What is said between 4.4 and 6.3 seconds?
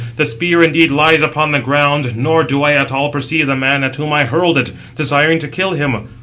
it, desiring to kill him.